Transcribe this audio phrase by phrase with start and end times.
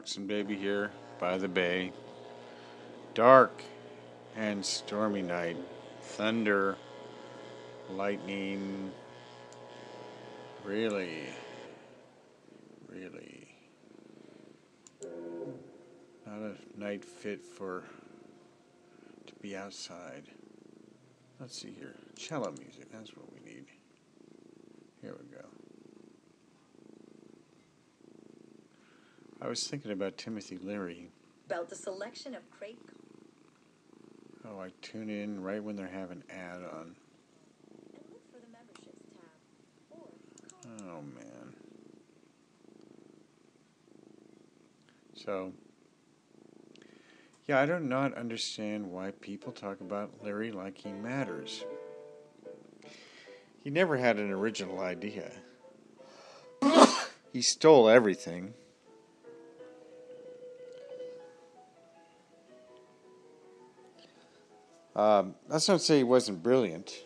[0.00, 1.92] Oxen Baby here by the bay.
[3.12, 3.62] Dark
[4.34, 5.58] and stormy night.
[6.00, 6.74] Thunder,
[7.90, 8.92] lightning.
[10.64, 11.24] Really,
[12.88, 13.54] really
[16.26, 17.84] not a night fit for
[19.26, 20.30] to be outside.
[21.38, 21.96] Let's see here.
[22.16, 23.66] Cello music, that's what we need.
[25.02, 25.49] Here we go.
[29.42, 31.10] I was thinking about Timothy Leary.
[31.46, 32.90] About the selection of crepe.
[34.46, 36.94] Oh, I tune in right when they're having ad on.
[37.94, 39.98] And look for the memberships tab.
[39.98, 41.54] Or Oh man.
[45.14, 45.52] So,
[47.46, 51.64] yeah, I do not understand why people talk about Larry like he matters.
[53.62, 55.32] He never had an original idea.
[57.32, 58.54] he stole everything.
[64.96, 67.04] Um, that's not to say he wasn't brilliant.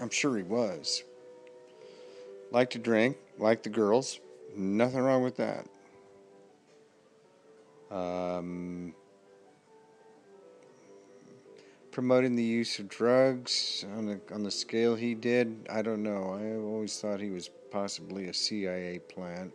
[0.00, 1.04] I'm sure he was.
[2.50, 4.20] Like to drink, like the girls.
[4.56, 5.66] Nothing wrong with that.
[7.90, 8.94] Um,
[11.92, 16.32] promoting the use of drugs on the on the scale he did, I don't know.
[16.32, 19.52] I always thought he was possibly a CIA plant.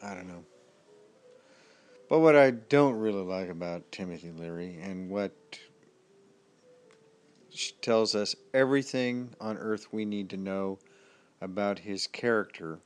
[0.00, 0.44] I don't know.
[2.12, 5.32] But what I don't really like about Timothy Leary and what
[7.80, 10.78] tells us everything on earth we need to know
[11.40, 12.80] about his character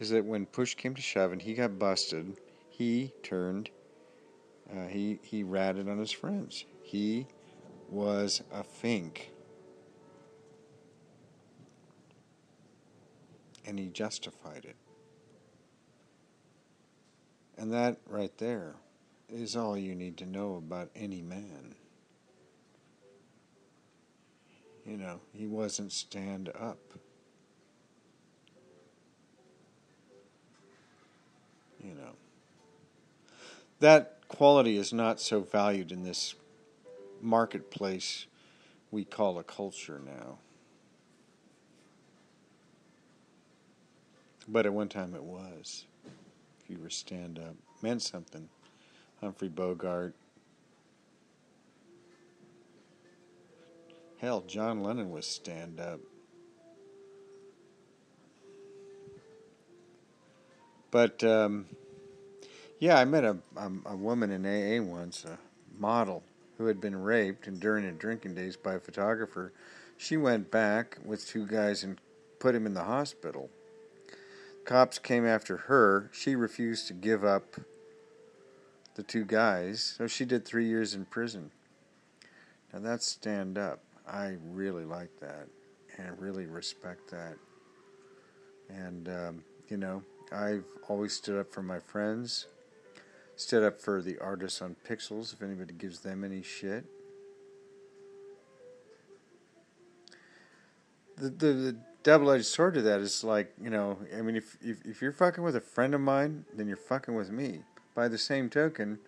[0.00, 2.38] is that when push came to shove and he got busted,
[2.70, 3.70] he turned,
[4.76, 6.64] uh, he, he ratted on his friends.
[6.82, 7.28] He
[7.88, 9.30] was a fink.
[13.64, 14.74] And he justified it.
[17.62, 18.74] And that right there
[19.28, 21.76] is all you need to know about any man.
[24.84, 26.80] You know, he wasn't stand up.
[31.84, 32.16] You know,
[33.78, 36.34] that quality is not so valued in this
[37.20, 38.26] marketplace
[38.90, 40.38] we call a culture now.
[44.48, 45.84] But at one time it was
[46.62, 47.54] if you were stand up.
[47.82, 48.48] Meant something.
[49.20, 50.14] Humphrey Bogart.
[54.18, 56.00] Hell, John Lennon was stand up.
[60.92, 61.66] But um,
[62.78, 65.38] yeah, I met a, a, a woman in AA once, a
[65.78, 66.22] model
[66.58, 69.52] who had been raped and during her drinking days by a photographer.
[69.96, 71.98] She went back with two guys and
[72.38, 73.50] put him in the hospital.
[74.64, 76.10] Cops came after her.
[76.12, 77.56] She refused to give up
[78.94, 81.50] the two guys, so she did three years in prison.
[82.72, 83.80] Now that's stand up.
[84.06, 85.48] I really like that
[85.98, 87.36] and really respect that.
[88.68, 90.02] And, um, you know,
[90.32, 92.46] I've always stood up for my friends,
[93.36, 96.84] stood up for the artists on Pixels if anybody gives them any shit.
[101.16, 104.84] The, the, the double-edged sword to that is like you know i mean if, if
[104.84, 107.60] if you're fucking with a friend of mine then you're fucking with me.
[107.94, 108.98] By the same token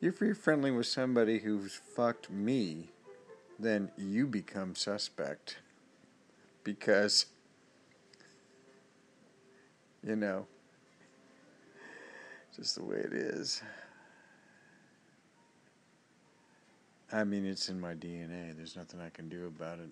[0.00, 2.90] if you're friendly with somebody who's fucked me
[3.58, 5.58] then you become suspect.
[6.64, 7.26] Because
[10.04, 10.46] you know
[12.56, 13.62] just the way it is.
[17.12, 19.90] I mean it's in my dna there's nothing i can do about it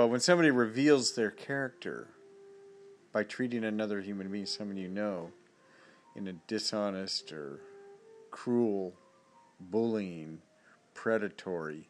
[0.00, 2.08] but when somebody reveals their character
[3.12, 5.30] by treating another human being, someone you know,
[6.16, 7.60] in a dishonest or
[8.30, 8.94] cruel,
[9.60, 10.38] bullying,
[10.94, 11.86] predatory,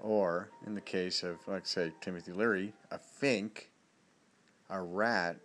[0.00, 3.70] or in the case of, like say, Timothy Leary, a fink,
[4.70, 5.36] a rat,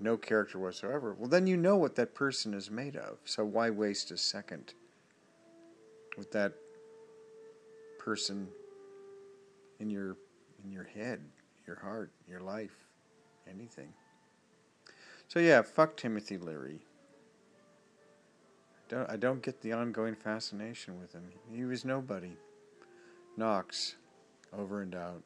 [0.00, 3.18] no character whatsoever, well, then you know what that person is made of.
[3.26, 4.72] So why waste a second
[6.16, 6.54] with that
[7.98, 8.48] person
[9.78, 10.16] in your
[10.64, 11.20] in your head,
[11.66, 12.74] your heart, your life,
[13.48, 13.92] anything.
[15.28, 16.80] So yeah, fuck Timothy Leary.
[18.88, 21.24] Don't I don't get the ongoing fascination with him.
[21.50, 22.36] He was nobody.
[23.36, 23.96] Knox,
[24.56, 25.22] over and out.